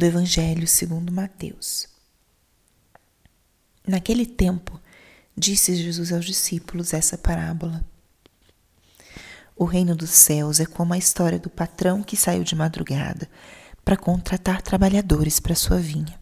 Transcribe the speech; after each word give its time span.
do 0.00 0.06
Evangelho 0.06 0.66
segundo 0.66 1.12
Mateus. 1.12 1.86
Naquele 3.86 4.24
tempo, 4.24 4.80
disse 5.36 5.76
Jesus 5.76 6.10
aos 6.10 6.24
discípulos 6.24 6.94
essa 6.94 7.18
parábola. 7.18 7.84
O 9.54 9.66
reino 9.66 9.94
dos 9.94 10.08
céus 10.08 10.58
é 10.58 10.64
como 10.64 10.94
a 10.94 10.98
história 10.98 11.38
do 11.38 11.50
patrão 11.50 12.02
que 12.02 12.16
saiu 12.16 12.42
de 12.42 12.56
madrugada 12.56 13.28
para 13.84 13.94
contratar 13.94 14.62
trabalhadores 14.62 15.38
para 15.38 15.54
sua 15.54 15.76
vinha. 15.76 16.18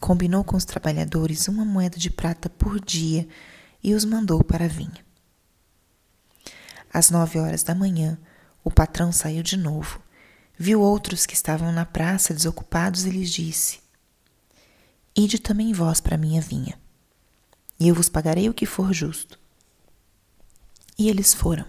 Combinou 0.00 0.42
com 0.42 0.56
os 0.56 0.64
trabalhadores 0.64 1.46
uma 1.46 1.62
moeda 1.62 1.98
de 1.98 2.08
prata 2.08 2.48
por 2.48 2.80
dia 2.80 3.28
e 3.82 3.92
os 3.92 4.06
mandou 4.06 4.42
para 4.42 4.64
a 4.64 4.68
vinha. 4.68 5.04
Às 6.90 7.10
nove 7.10 7.38
horas 7.38 7.62
da 7.62 7.74
manhã, 7.74 8.18
o 8.64 8.70
patrão 8.70 9.12
saiu 9.12 9.42
de 9.42 9.58
novo, 9.58 10.00
viu 10.58 10.80
outros 10.80 11.26
que 11.26 11.34
estavam 11.34 11.72
na 11.72 11.84
praça 11.84 12.32
desocupados 12.32 13.04
e 13.04 13.10
lhes 13.10 13.30
disse: 13.30 13.80
Ide 15.16 15.38
também 15.38 15.72
vós 15.72 16.00
para 16.00 16.14
a 16.14 16.18
minha 16.18 16.40
vinha, 16.40 16.78
e 17.78 17.88
eu 17.88 17.94
vos 17.94 18.08
pagarei 18.08 18.48
o 18.48 18.54
que 18.54 18.66
for 18.66 18.92
justo. 18.92 19.38
E 20.98 21.08
eles 21.08 21.34
foram. 21.34 21.66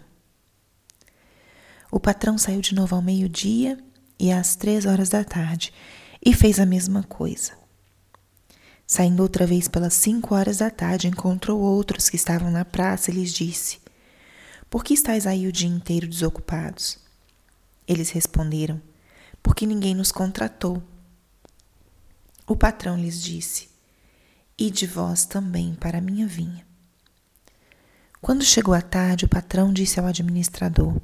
O 1.91 1.99
patrão 1.99 2.37
saiu 2.37 2.61
de 2.61 2.75
novo 2.75 2.95
ao 2.95 3.01
meio-dia 3.01 3.77
e 4.19 4.31
às 4.31 4.55
três 4.55 4.85
horas 4.85 5.09
da 5.09 5.23
tarde 5.23 5.73
e 6.23 6.33
fez 6.33 6.59
a 6.59 6.65
mesma 6.65 7.03
coisa. 7.03 7.53
Saindo 8.87 9.23
outra 9.23 9.47
vez 9.47 9.67
pelas 9.67 9.93
cinco 9.93 10.35
horas 10.35 10.57
da 10.57 10.69
tarde, 10.69 11.07
encontrou 11.07 11.59
outros 11.59 12.09
que 12.09 12.15
estavam 12.15 12.51
na 12.51 12.63
praça 12.63 13.09
e 13.09 13.13
lhes 13.15 13.33
disse: 13.33 13.79
Por 14.69 14.83
que 14.83 14.93
estáis 14.93 15.25
aí 15.25 15.47
o 15.47 15.51
dia 15.51 15.69
inteiro 15.69 16.07
desocupados? 16.07 17.04
Eles 17.87 18.09
responderam: 18.09 18.81
Porque 19.41 19.65
ninguém 19.65 19.93
nos 19.93 20.11
contratou. 20.11 20.81
O 22.47 22.55
patrão 22.55 22.97
lhes 22.97 23.21
disse: 23.21 23.69
Ide 24.57 24.87
vós 24.87 25.25
também 25.25 25.73
para 25.75 25.97
a 25.97 26.01
minha 26.01 26.27
vinha. 26.27 26.65
Quando 28.21 28.43
chegou 28.43 28.73
a 28.73 28.81
tarde, 28.81 29.25
o 29.25 29.29
patrão 29.29 29.71
disse 29.71 29.99
ao 29.99 30.05
administrador: 30.05 30.95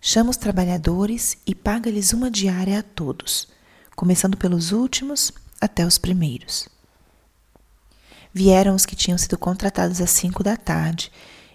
Chama 0.00 0.30
os 0.30 0.36
trabalhadores 0.36 1.36
e 1.46 1.54
paga-lhes 1.54 2.12
uma 2.12 2.30
diária 2.30 2.78
a 2.78 2.82
todos, 2.82 3.48
começando 3.96 4.36
pelos 4.36 4.72
últimos 4.72 5.32
até 5.60 5.84
os 5.84 5.98
primeiros. 5.98 6.68
Vieram 8.32 8.74
os 8.74 8.86
que 8.86 8.94
tinham 8.94 9.18
sido 9.18 9.36
contratados 9.36 10.00
às 10.00 10.10
cinco 10.10 10.42
da 10.42 10.56
tarde, 10.56 11.10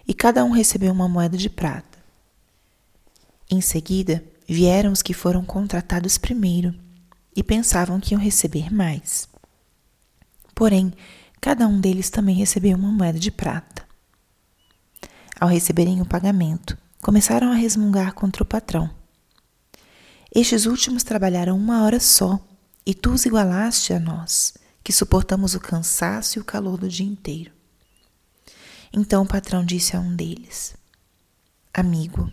e 0.06 0.12
cada 0.12 0.44
um 0.44 0.50
recebeu 0.50 0.92
uma 0.92 1.08
moeda 1.08 1.36
de 1.36 1.48
prata. 1.48 1.95
Em 3.50 3.60
seguida, 3.60 4.24
vieram 4.48 4.92
os 4.92 5.02
que 5.02 5.14
foram 5.14 5.44
contratados 5.44 6.18
primeiro 6.18 6.74
e 7.34 7.42
pensavam 7.42 8.00
que 8.00 8.14
iam 8.14 8.20
receber 8.20 8.72
mais. 8.72 9.28
Porém, 10.54 10.92
cada 11.40 11.66
um 11.68 11.80
deles 11.80 12.10
também 12.10 12.34
recebeu 12.34 12.76
uma 12.76 12.90
moeda 12.90 13.18
de 13.18 13.30
prata. 13.30 13.86
Ao 15.38 15.48
receberem 15.48 16.00
o 16.00 16.06
pagamento, 16.06 16.76
começaram 17.02 17.52
a 17.52 17.54
resmungar 17.54 18.14
contra 18.14 18.42
o 18.42 18.46
patrão. 18.46 18.90
Estes 20.34 20.66
últimos 20.66 21.02
trabalharam 21.02 21.56
uma 21.56 21.84
hora 21.84 22.00
só, 22.00 22.40
e 22.84 22.94
tu 22.94 23.12
os 23.12 23.26
igualaste 23.26 23.92
a 23.92 24.00
nós 24.00 24.54
que 24.82 24.92
suportamos 24.92 25.54
o 25.54 25.60
cansaço 25.60 26.38
e 26.38 26.40
o 26.40 26.44
calor 26.44 26.78
do 26.78 26.88
dia 26.88 27.06
inteiro. 27.06 27.50
Então 28.92 29.24
o 29.24 29.26
patrão 29.26 29.64
disse 29.64 29.96
a 29.96 30.00
um 30.00 30.14
deles: 30.14 30.76
Amigo, 31.74 32.30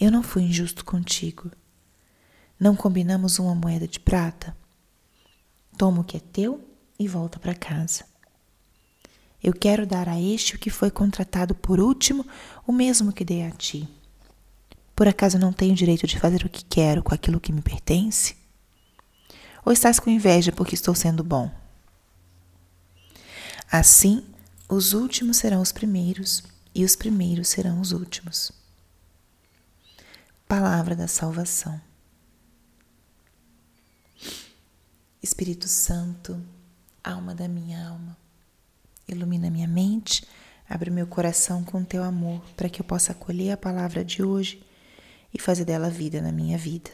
eu 0.00 0.10
não 0.10 0.22
fui 0.22 0.42
injusto 0.42 0.84
contigo. 0.84 1.50
Não 2.58 2.76
combinamos 2.76 3.38
uma 3.38 3.54
moeda 3.54 3.86
de 3.86 3.98
prata? 3.98 4.56
Toma 5.76 6.00
o 6.00 6.04
que 6.04 6.16
é 6.16 6.20
teu 6.20 6.64
e 6.98 7.08
volta 7.08 7.38
para 7.38 7.54
casa. 7.54 8.04
Eu 9.42 9.52
quero 9.52 9.86
dar 9.86 10.08
a 10.08 10.20
este 10.20 10.54
o 10.54 10.58
que 10.58 10.70
foi 10.70 10.90
contratado 10.90 11.54
por 11.54 11.80
último, 11.80 12.24
o 12.66 12.72
mesmo 12.72 13.12
que 13.12 13.24
dei 13.24 13.44
a 13.44 13.50
ti. 13.50 13.88
Por 14.94 15.08
acaso 15.08 15.38
não 15.38 15.52
tenho 15.52 15.74
direito 15.74 16.06
de 16.06 16.18
fazer 16.18 16.44
o 16.44 16.48
que 16.48 16.64
quero 16.64 17.02
com 17.02 17.12
aquilo 17.12 17.40
que 17.40 17.52
me 17.52 17.60
pertence? 17.60 18.36
Ou 19.64 19.72
estás 19.72 19.98
com 19.98 20.10
inveja 20.10 20.52
porque 20.52 20.74
estou 20.74 20.94
sendo 20.94 21.24
bom? 21.24 21.50
Assim, 23.70 24.24
os 24.68 24.92
últimos 24.92 25.38
serão 25.38 25.60
os 25.60 25.72
primeiros 25.72 26.44
e 26.74 26.84
os 26.84 26.94
primeiros 26.94 27.48
serão 27.48 27.80
os 27.80 27.90
últimos. 27.90 28.61
Palavra 30.52 30.94
da 30.94 31.08
salvação. 31.08 31.80
Espírito 35.22 35.66
Santo, 35.66 36.38
alma 37.02 37.34
da 37.34 37.48
minha 37.48 37.88
alma, 37.88 38.14
ilumina 39.08 39.48
minha 39.48 39.66
mente, 39.66 40.26
abre 40.68 40.90
meu 40.90 41.06
coração 41.06 41.64
com 41.64 41.82
teu 41.82 42.02
amor 42.02 42.44
para 42.54 42.68
que 42.68 42.82
eu 42.82 42.84
possa 42.84 43.12
acolher 43.12 43.52
a 43.52 43.56
palavra 43.56 44.04
de 44.04 44.22
hoje 44.22 44.62
e 45.32 45.40
fazer 45.40 45.64
dela 45.64 45.88
vida 45.88 46.20
na 46.20 46.30
minha 46.30 46.58
vida. 46.58 46.90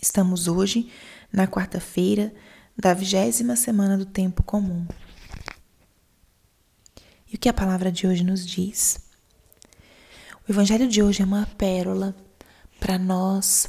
Estamos 0.00 0.46
hoje 0.46 0.88
na 1.32 1.48
quarta-feira 1.48 2.32
da 2.76 2.94
vigésima 2.94 3.56
semana 3.56 3.98
do 3.98 4.06
tempo 4.06 4.44
comum. 4.44 4.86
E 7.26 7.34
o 7.34 7.38
que 7.40 7.48
a 7.48 7.52
palavra 7.52 7.90
de 7.90 8.06
hoje 8.06 8.22
nos 8.22 8.46
diz? 8.46 9.07
O 10.48 10.52
evangelho 10.52 10.88
de 10.88 11.02
hoje 11.02 11.20
é 11.20 11.26
uma 11.26 11.46
pérola 11.58 12.16
para 12.80 12.98
nós 12.98 13.68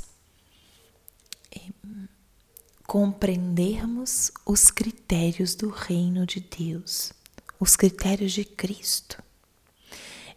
eh, 1.53 1.71
compreendermos 2.87 4.31
os 4.45 4.71
critérios 4.71 5.55
do 5.55 5.69
reino 5.69 6.25
de 6.25 6.39
Deus, 6.39 7.11
os 7.59 7.75
critérios 7.75 8.31
de 8.31 8.45
Cristo, 8.45 9.21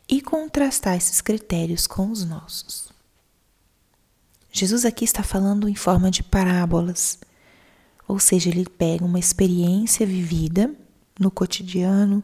e 0.09 0.21
contrastar 0.21 0.97
esses 0.97 1.21
critérios 1.21 1.87
com 1.87 2.11
os 2.11 2.25
nossos. 2.25 2.89
Jesus 4.51 4.85
aqui 4.85 5.05
está 5.05 5.23
falando 5.23 5.69
em 5.69 5.77
forma 5.77 6.11
de 6.11 6.25
parábolas 6.25 7.21
ou 8.09 8.19
seja, 8.19 8.51
ele 8.51 8.67
pega 8.69 9.05
uma 9.05 9.19
experiência 9.19 10.05
vivida 10.05 10.75
no 11.19 11.31
cotidiano 11.31 12.23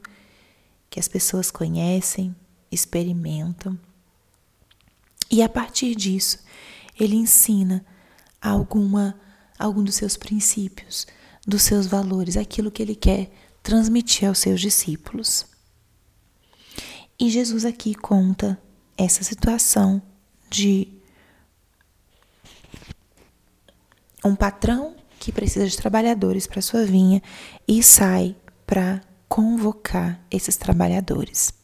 que 0.90 0.98
as 0.98 1.06
pessoas 1.06 1.50
conhecem, 1.50 2.34
experimentam, 2.70 3.78
e 5.30 5.42
a 5.42 5.48
partir 5.48 5.94
disso 5.94 6.38
ele 6.98 7.16
ensina 7.16 7.84
alguma 8.40 9.18
algum 9.58 9.82
dos 9.82 9.96
seus 9.96 10.16
princípios, 10.16 11.06
dos 11.46 11.62
seus 11.62 11.86
valores, 11.86 12.36
aquilo 12.36 12.70
que 12.70 12.80
ele 12.80 12.94
quer 12.94 13.30
transmitir 13.62 14.28
aos 14.28 14.38
seus 14.38 14.60
discípulos. 14.60 15.46
E 17.18 17.28
Jesus 17.28 17.64
aqui 17.64 17.94
conta 17.94 18.60
essa 18.96 19.24
situação 19.24 20.00
de 20.48 20.88
um 24.24 24.36
patrão 24.36 24.96
que 25.18 25.32
precisa 25.32 25.66
de 25.66 25.76
trabalhadores 25.76 26.46
para 26.46 26.62
sua 26.62 26.84
vinha 26.84 27.20
e 27.66 27.82
sai 27.82 28.36
para 28.64 29.00
convocar 29.28 30.24
esses 30.30 30.56
trabalhadores. 30.56 31.57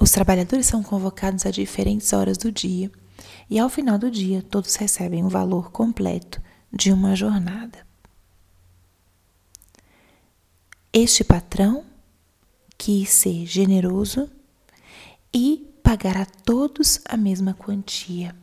Os 0.00 0.10
trabalhadores 0.10 0.64
são 0.64 0.82
convocados 0.82 1.44
a 1.44 1.50
diferentes 1.50 2.14
horas 2.14 2.38
do 2.38 2.50
dia 2.50 2.90
e 3.50 3.58
ao 3.58 3.68
final 3.68 3.98
do 3.98 4.10
dia 4.10 4.42
todos 4.42 4.74
recebem 4.76 5.22
o 5.22 5.28
valor 5.28 5.70
completo 5.70 6.40
de 6.72 6.90
uma 6.90 7.14
jornada. 7.14 7.86
Este 10.90 11.22
patrão 11.22 11.84
quis 12.78 13.10
ser 13.10 13.44
generoso 13.44 14.30
e 15.34 15.70
pagar 15.82 16.16
a 16.16 16.24
todos 16.24 16.98
a 17.04 17.16
mesma 17.18 17.52
quantia. 17.52 18.34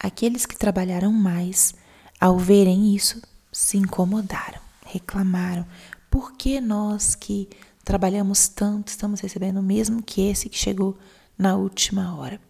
Aqueles 0.00 0.44
que 0.44 0.58
trabalharam 0.58 1.12
mais, 1.12 1.72
ao 2.20 2.38
verem 2.38 2.92
isso, 2.92 3.22
se 3.52 3.76
incomodaram, 3.76 4.60
reclamaram. 4.84 5.64
Por 6.10 6.32
que 6.32 6.60
nós 6.60 7.14
que 7.14 7.48
trabalhamos 7.84 8.48
tanto 8.48 8.88
estamos 8.88 9.20
recebendo 9.20 9.58
o 9.58 9.62
mesmo 9.62 10.02
que 10.02 10.22
esse 10.22 10.48
que 10.48 10.58
chegou 10.58 10.96
na 11.36 11.56
última 11.56 12.16
hora? 12.16 12.40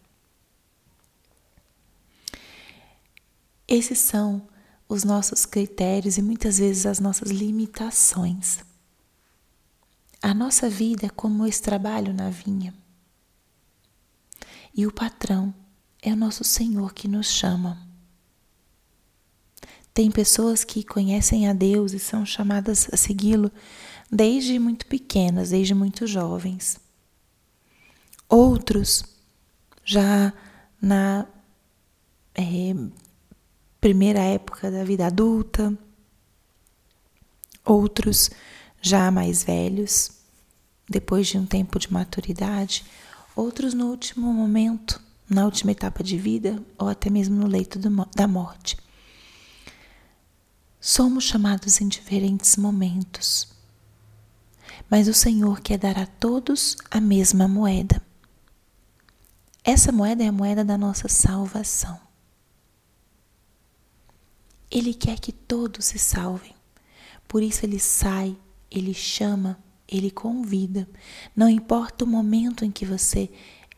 Esses 3.67 3.99
são 3.99 4.47
os 4.89 5.05
nossos 5.05 5.45
critérios 5.45 6.19
e 6.19 6.23
muitas 6.23 6.59
vezes 6.59 6.87
as 6.87 7.01
nossas 7.01 7.31
limitações. 7.31 8.59
A 10.23 10.33
nossa 10.33 10.69
vida 10.71 11.07
é 11.07 11.11
como 11.11 11.47
esse 11.47 11.61
trabalho 11.61 12.13
na 12.13 12.31
vinha. 12.31 12.75
E 14.75 14.87
o 14.87 14.93
patrão 14.93 15.55
é 16.03 16.13
o 16.13 16.17
nosso 16.17 16.45
Senhor 16.45 16.93
que 16.93 17.09
nos 17.09 17.31
chama. 17.31 17.79
Tem 19.93 20.11
pessoas 20.11 20.65
que 20.65 20.83
conhecem 20.83 21.49
a 21.49 21.53
Deus 21.53 21.93
e 21.93 21.99
são 21.99 22.27
chamadas 22.27 22.89
a 22.93 22.97
segui-lo 22.97 23.51
desde 24.11 24.59
muito 24.59 24.87
pequenas, 24.87 25.51
desde 25.51 25.75
muito 25.75 26.07
jovens. 26.07 26.79
Outros 28.29 29.05
já 29.85 30.33
na 30.81 31.27
é, 32.35 32.75
primeira 33.81 34.21
época 34.21 34.71
da 34.71 34.85
vida 34.85 35.07
adulta, 35.07 35.77
outros 37.65 38.31
já 38.81 39.11
mais 39.11 39.43
velhos, 39.45 40.11
depois 40.89 41.27
de 41.27 41.39
um 41.39 41.47
tempo 41.47 41.79
de 41.79 41.93
maturidade, 41.93 42.85
outros 43.35 43.73
no 43.73 43.87
último 43.87 44.33
momento, 44.33 45.01
na 45.29 45.45
última 45.45 45.73
etapa 45.73 46.03
de 46.03 46.19
vida 46.19 46.63
ou 46.79 46.89
até 46.89 47.09
mesmo 47.09 47.37
no 47.37 47.47
leito 47.47 47.79
da 48.15 48.29
morte. 48.29 48.77
Somos 50.81 51.25
chamados 51.25 51.81
em 51.81 51.89
diferentes 51.89 52.57
momentos, 52.57 53.49
mas 54.91 55.09
o 55.09 55.15
Senhor 55.15 55.61
quer 55.61 55.79
dar 55.79 55.99
a 55.99 56.07
todos 56.07 56.77
a 56.91 57.01
mesma 57.01 57.49
moeda. 57.49 58.03
Essa 59.63 59.91
moeda 59.91 60.23
é 60.23 60.29
a 60.29 60.33
moeda 60.33 60.65
da 60.65 60.77
nossa 60.77 61.09
salvação. 61.09 61.99
Ele 64.71 64.93
quer 64.93 65.19
que 65.19 65.33
todos 65.33 65.87
se 65.87 65.99
salvem. 65.99 66.55
Por 67.27 67.43
isso 67.43 67.65
ele 67.65 67.79
sai, 67.79 68.37
ele 68.71 68.93
chama, 68.93 69.59
ele 69.89 70.11
convida. 70.11 70.89
Não 71.35 71.49
importa 71.49 72.05
o 72.05 72.09
momento 72.09 72.65
em 72.65 72.71
que 72.71 72.85
você 72.85 73.31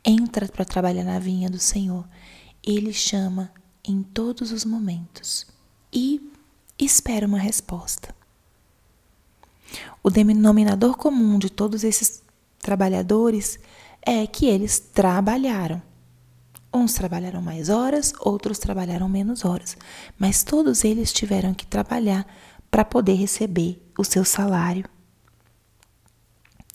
entra 0.05 0.49
para 0.49 0.65
trabalhar 0.65 1.05
na 1.05 1.19
vinha 1.19 1.51
do 1.51 1.59
Senhor, 1.59 2.09
ele 2.63 2.93
chama 2.93 3.53
em 3.85 4.03
todos 4.03 4.51
os 4.51 4.65
momentos 4.65 5.47
e 5.93 6.33
espera 6.79 7.27
uma 7.27 7.39
resposta. 7.39 8.16
O 10.03 10.11
denominador 10.11 10.97
comum 10.97 11.39
de 11.39 11.51
todos 11.51 11.85
esses 11.85 12.23
trabalhadores 12.59 13.59
é 14.03 14.27
que 14.27 14.47
eles 14.47 14.79
trabalharam. 14.79 15.83
Uns 16.73 16.95
trabalharam 16.95 17.41
mais 17.41 17.69
horas, 17.69 18.13
outros 18.21 18.59
trabalharam 18.59 19.09
menos 19.09 19.45
horas, 19.45 19.77
mas 20.19 20.45
todos 20.45 20.85
eles 20.85 21.13
tiveram 21.13 21.55
que 21.55 21.67
trabalhar 21.67 22.27
para 22.71 22.85
poder 22.85 23.15
receber 23.15 23.83
o 23.99 24.05
seu 24.05 24.25
salário. 24.25 24.85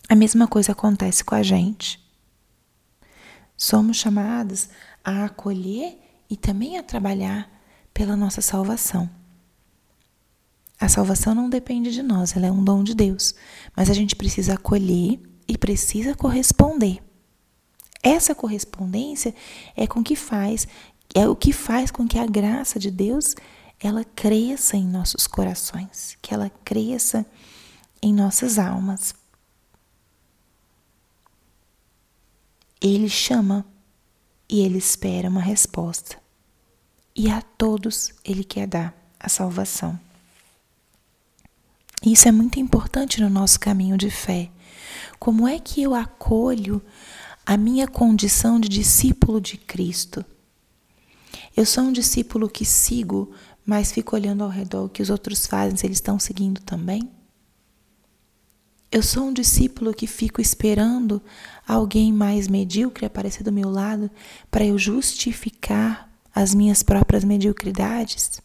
A 0.08 0.14
mesma 0.14 0.46
coisa 0.46 0.72
acontece 0.72 1.24
com 1.24 1.34
a 1.34 1.42
gente. 1.42 2.02
Somos 3.56 3.96
chamados 3.96 4.68
a 5.04 5.24
acolher 5.24 5.98
e 6.28 6.36
também 6.36 6.76
a 6.76 6.82
trabalhar 6.82 7.50
pela 7.94 8.16
nossa 8.16 8.40
salvação. 8.40 9.08
A 10.82 10.88
salvação 10.88 11.32
não 11.32 11.48
depende 11.48 11.92
de 11.92 12.02
nós, 12.02 12.36
ela 12.36 12.48
é 12.48 12.50
um 12.50 12.64
dom 12.64 12.82
de 12.82 12.92
Deus, 12.92 13.36
mas 13.76 13.88
a 13.88 13.92
gente 13.94 14.16
precisa 14.16 14.54
acolher 14.54 15.20
e 15.46 15.56
precisa 15.56 16.12
corresponder. 16.12 17.00
Essa 18.02 18.34
correspondência 18.34 19.32
é 19.76 19.86
com 19.86 20.02
que 20.02 20.16
faz, 20.16 20.66
é 21.14 21.28
o 21.28 21.36
que 21.36 21.52
faz 21.52 21.92
com 21.92 22.08
que 22.08 22.18
a 22.18 22.26
graça 22.26 22.80
de 22.80 22.90
Deus 22.90 23.36
ela 23.78 24.02
cresça 24.04 24.76
em 24.76 24.84
nossos 24.84 25.28
corações, 25.28 26.18
que 26.20 26.34
ela 26.34 26.50
cresça 26.64 27.24
em 28.02 28.12
nossas 28.12 28.58
almas. 28.58 29.14
Ele 32.80 33.08
chama 33.08 33.64
e 34.48 34.62
ele 34.62 34.78
espera 34.78 35.28
uma 35.28 35.42
resposta. 35.42 36.20
E 37.14 37.30
a 37.30 37.40
todos 37.40 38.12
ele 38.24 38.42
quer 38.42 38.66
dar 38.66 38.92
a 39.20 39.28
salvação. 39.28 39.96
Isso 42.04 42.28
é 42.28 42.32
muito 42.32 42.58
importante 42.58 43.20
no 43.20 43.30
nosso 43.30 43.58
caminho 43.60 43.96
de 43.96 44.10
fé. 44.10 44.50
Como 45.18 45.46
é 45.46 45.58
que 45.58 45.82
eu 45.82 45.94
acolho 45.94 46.82
a 47.44 47.56
minha 47.56 47.88
condição 47.88 48.60
de 48.60 48.68
discípulo 48.68 49.40
de 49.40 49.56
Cristo. 49.56 50.24
Eu 51.56 51.66
sou 51.66 51.84
um 51.84 51.92
discípulo 51.92 52.48
que 52.48 52.64
sigo, 52.64 53.32
mas 53.66 53.92
fico 53.92 54.14
olhando 54.14 54.44
ao 54.44 54.50
redor 54.50 54.84
o 54.84 54.88
que 54.88 55.02
os 55.02 55.10
outros 55.10 55.46
fazem, 55.46 55.76
se 55.76 55.86
eles 55.86 55.98
estão 55.98 56.18
seguindo 56.18 56.60
também. 56.60 57.10
Eu 58.90 59.02
sou 59.02 59.24
um 59.24 59.32
discípulo 59.32 59.94
que 59.94 60.06
fico 60.06 60.40
esperando 60.40 61.20
alguém 61.66 62.12
mais 62.12 62.46
medíocre 62.46 63.06
aparecer 63.06 63.42
do 63.42 63.52
meu 63.52 63.70
lado 63.70 64.10
para 64.50 64.64
eu 64.64 64.78
justificar 64.78 66.10
as 66.34 66.54
minhas 66.54 66.82
próprias 66.82 67.24
mediocridades. 67.24 68.40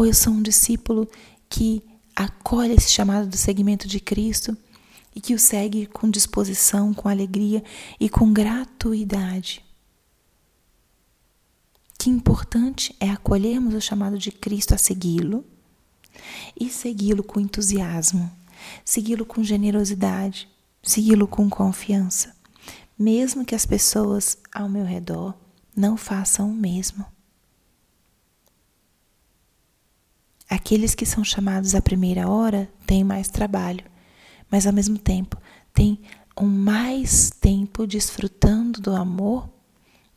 Ou 0.00 0.06
eu 0.06 0.14
sou 0.14 0.32
um 0.32 0.40
discípulo 0.40 1.06
que 1.46 1.82
acolhe 2.16 2.72
esse 2.72 2.90
chamado 2.90 3.28
do 3.28 3.36
segmento 3.36 3.86
de 3.86 4.00
Cristo 4.00 4.56
e 5.14 5.20
que 5.20 5.34
o 5.34 5.38
segue 5.38 5.84
com 5.84 6.08
disposição, 6.08 6.94
com 6.94 7.06
alegria 7.06 7.62
e 8.00 8.08
com 8.08 8.32
gratuidade. 8.32 9.62
Que 11.98 12.08
importante 12.08 12.96
é 12.98 13.10
acolhermos 13.10 13.74
o 13.74 13.80
chamado 13.82 14.16
de 14.16 14.32
Cristo 14.32 14.72
a 14.72 14.78
segui-lo 14.78 15.44
e 16.58 16.70
segui-lo 16.70 17.22
com 17.22 17.38
entusiasmo, 17.38 18.32
segui-lo 18.82 19.26
com 19.26 19.44
generosidade, 19.44 20.48
segui-lo 20.82 21.28
com 21.28 21.50
confiança, 21.50 22.34
mesmo 22.98 23.44
que 23.44 23.54
as 23.54 23.66
pessoas 23.66 24.38
ao 24.50 24.66
meu 24.66 24.86
redor 24.86 25.34
não 25.76 25.94
façam 25.94 26.50
o 26.50 26.54
mesmo. 26.54 27.04
Aqueles 30.50 30.96
que 30.96 31.06
são 31.06 31.22
chamados 31.22 31.76
à 31.76 31.80
primeira 31.80 32.28
hora 32.28 32.68
têm 32.84 33.04
mais 33.04 33.28
trabalho, 33.28 33.84
mas 34.50 34.66
ao 34.66 34.72
mesmo 34.72 34.98
tempo 34.98 35.40
tem 35.72 36.00
um 36.36 36.48
mais 36.48 37.30
tempo 37.30 37.86
desfrutando 37.86 38.80
do 38.80 38.90
amor, 38.96 39.48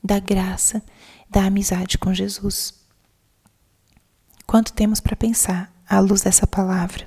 da 0.04 0.20
graça, 0.20 0.82
da 1.30 1.46
amizade 1.46 2.00
com 2.00 2.12
Jesus. 2.12 2.74
Quanto 4.48 4.74
temos 4.74 5.00
para 5.00 5.16
pensar 5.16 5.72
à 5.88 6.00
luz 6.00 6.22
dessa 6.22 6.48
palavra? 6.48 7.06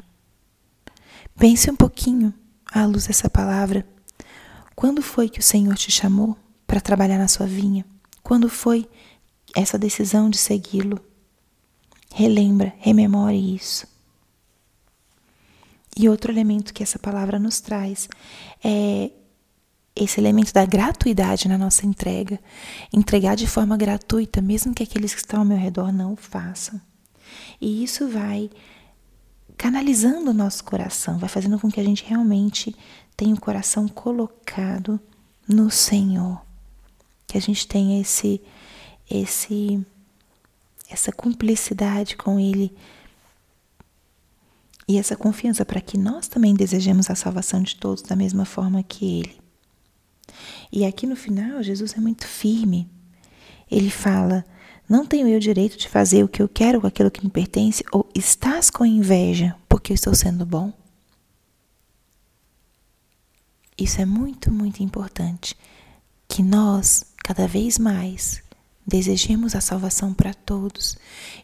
Pense 1.37 1.69
um 1.69 1.77
pouquinho 1.77 2.33
à 2.65 2.87
luz 2.87 3.09
dessa 3.09 3.29
palavra. 3.29 3.85
Quando 4.77 5.03
foi 5.03 5.29
que 5.29 5.41
o 5.41 5.43
Senhor 5.43 5.75
te 5.75 5.91
chamou 5.91 6.37
para 6.65 6.81
trabalhar 6.81 7.19
na 7.19 7.27
sua 7.27 7.47
vinha? 7.47 7.85
Quando 8.23 8.49
foi 8.49 8.89
essa 9.53 9.77
decisão 9.77 10.31
de 10.31 10.39
segui-lo? 10.39 11.01
Relembra, 12.19 12.73
rememore 12.79 13.55
isso. 13.55 13.87
E 15.95 16.09
outro 16.09 16.33
elemento 16.33 16.73
que 16.73 16.83
essa 16.83 16.99
palavra 16.99 17.39
nos 17.39 17.61
traz 17.61 18.09
é 18.65 19.11
esse 19.95 20.19
elemento 20.19 20.51
da 20.51 20.65
gratuidade 20.65 21.47
na 21.47 21.59
nossa 21.59 21.85
entrega. 21.85 22.41
Entregar 22.91 23.37
de 23.37 23.47
forma 23.47 23.77
gratuita, 23.77 24.41
mesmo 24.41 24.73
que 24.73 24.83
aqueles 24.83 25.13
que 25.13 25.21
estão 25.21 25.41
ao 25.41 25.45
meu 25.45 25.59
redor 25.59 25.93
não 25.93 26.15
o 26.15 26.17
façam. 26.17 26.81
E 27.61 27.85
isso 27.85 28.09
vai 28.09 28.49
canalizando 29.59 30.31
o 30.31 30.35
nosso 30.35 30.65
coração, 30.65 31.19
vai 31.19 31.29
fazendo 31.29 31.61
com 31.61 31.71
que 31.71 31.81
a 31.81 31.85
gente 31.85 32.03
realmente 32.03 32.75
tenha 33.15 33.35
o 33.35 33.41
coração 33.41 33.87
colocado 33.89 34.99
no 35.47 35.71
Senhor. 35.71 36.41
Que 37.27 37.37
a 37.37 37.43
gente 37.43 37.69
tenha 37.69 38.01
esse 38.01 38.41
esse 39.11 39.85
essa 40.89 41.13
cumplicidade 41.13 42.17
com 42.17 42.39
ele 42.39 42.77
e 44.89 44.99
essa 44.99 45.17
confiança 45.17 45.65
para 45.65 45.81
que 45.81 45.99
nós 45.99 46.29
também 46.29 46.55
desejemos 46.55 47.11
a 47.11 47.15
salvação 47.15 47.61
de 47.61 47.77
todos 47.77 48.03
da 48.03 48.15
mesma 48.15 48.45
forma 48.45 48.83
que 48.83 49.19
Ele. 49.19 49.41
E 50.71 50.85
aqui 50.85 51.07
no 51.07 51.17
final, 51.17 51.63
Jesus 51.63 51.95
é 51.97 52.01
muito 52.01 52.27
firme. 52.27 52.89
Ele 53.71 53.91
fala: 53.91 54.45
Não 54.89 55.05
tenho 55.05 55.27
eu 55.27 55.41
direito 55.41 55.77
de 55.77 55.89
fazer 55.89 56.23
o 56.23 56.29
que 56.29 56.41
eu 56.41 56.49
quero 56.49 56.81
com 56.81 56.87
aquilo 56.87 57.11
que 57.11 57.25
me 57.25 57.31
pertence, 57.31 57.85
ou 57.93 58.09
estás 58.15 58.71
com 58.71 58.87
inveja 58.87 59.57
porque 59.69 59.93
eu 59.93 59.95
estou 59.95 60.15
sendo 60.15 60.47
bom? 60.47 60.73
Isso 63.77 64.01
é 64.01 64.07
muito, 64.07 64.53
muito 64.53 64.83
importante. 64.83 65.57
Que 66.29 66.43
nós, 66.43 67.05
cada 67.19 67.47
vez 67.47 67.79
mais, 67.79 68.43
Desejemos 68.87 69.57
a 69.57 69.61
salvação 69.61 70.15
para 70.15 70.33
todos. 70.33 70.97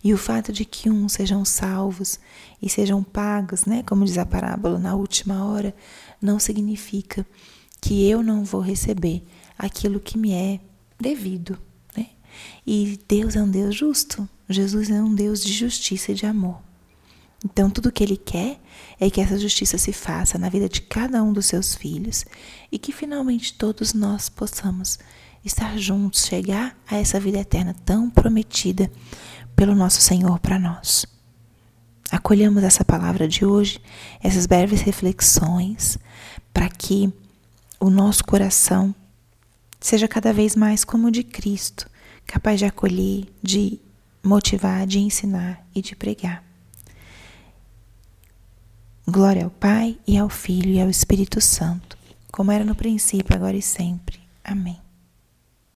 E 0.03 0.15
o 0.15 0.19
fato 0.19 0.53
de 0.53 0.65
que 0.65 0.89
uns 0.89 1.15
sejam 1.15 1.45
salvos 1.45 2.21
e 2.61 2.69
sejam 2.69 3.03
pagos, 3.03 3.65
né, 3.65 3.83
como 3.83 4.05
diz 4.05 4.17
a 4.17 4.25
parábola, 4.25 4.79
na 4.79 4.95
última 4.95 5.45
hora, 5.45 5.75
não 6.21 6.39
significa 6.39 7.27
que 7.81 8.09
eu 8.09 8.23
não 8.23 8.45
vou 8.45 8.61
receber 8.61 9.25
aquilo 9.59 9.99
que 9.99 10.17
me 10.17 10.33
é 10.33 10.61
devido. 11.01 11.59
Né? 11.97 12.11
E 12.65 12.99
Deus 13.09 13.35
é 13.35 13.43
um 13.43 13.51
Deus 13.51 13.75
justo. 13.75 14.29
Jesus 14.49 14.89
é 14.89 15.03
um 15.03 15.13
Deus 15.13 15.43
de 15.43 15.53
justiça 15.53 16.13
e 16.13 16.15
de 16.15 16.27
amor. 16.27 16.61
Então, 17.45 17.69
tudo 17.69 17.91
que 17.91 18.05
Ele 18.05 18.17
quer 18.17 18.61
é 19.01 19.11
que 19.11 19.21
essa 19.21 19.37
justiça 19.37 19.77
se 19.77 19.93
faça 19.93 20.39
na 20.39 20.49
vida 20.49 20.69
de 20.69 20.81
cada 20.81 21.21
um 21.23 21.33
dos 21.33 21.47
seus 21.47 21.75
filhos 21.75 22.25
e 22.71 22.79
que 22.79 22.93
finalmente 22.93 23.55
todos 23.55 23.93
nós 23.93 24.29
possamos 24.29 24.99
estar 25.45 25.77
juntos, 25.79 26.27
chegar 26.27 26.77
a 26.89 26.97
essa 26.97 27.19
vida 27.19 27.39
eterna 27.39 27.75
tão 27.85 28.09
prometida 28.09 28.91
pelo 29.57 29.75
nosso 29.75 30.01
Senhor 30.01 30.39
para 30.39 30.59
nós. 30.59 31.07
Acolhamos 32.11 32.63
essa 32.63 32.85
palavra 32.85 33.27
de 33.27 33.45
hoje, 33.45 33.81
essas 34.23 34.47
breves 34.47 34.83
reflexões, 34.83 35.99
para 36.53 36.69
que 36.69 37.13
o 37.81 37.89
nosso 37.89 38.25
coração 38.25 38.95
seja 39.81 40.07
cada 40.07 40.33
vez 40.33 40.55
mais 40.55 40.85
como 40.85 41.09
o 41.09 41.11
de 41.11 41.25
Cristo, 41.25 41.89
capaz 42.27 42.59
de 42.59 42.67
acolher, 42.67 43.27
de 43.43 43.81
motivar, 44.23 44.87
de 44.87 44.99
ensinar 44.99 45.67
e 45.75 45.81
de 45.81 45.97
pregar. 45.97 46.45
Glória 49.07 49.45
ao 49.45 49.51
Pai 49.51 49.99
e 50.07 50.17
ao 50.17 50.29
Filho 50.29 50.71
e 50.71 50.81
ao 50.81 50.89
Espírito 50.89 51.41
Santo, 51.41 51.99
como 52.31 52.53
era 52.53 52.65
no 52.65 52.75
princípio, 52.75 53.35
agora 53.35 53.57
e 53.57 53.63
sempre. 53.63 54.21
Amém. 54.45 54.82